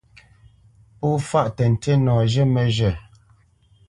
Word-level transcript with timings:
Pó 0.99 1.07
fâʼ 1.29 1.47
tə́ 1.55 1.65
ntí 1.73 1.91
nɔ 2.05 2.13
zhə́ 2.31 2.45
məzhə̂. 2.53 2.91